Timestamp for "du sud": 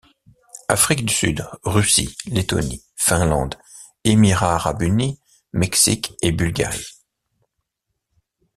1.05-1.47